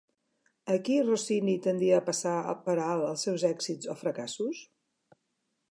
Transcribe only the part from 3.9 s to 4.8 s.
o fracassos?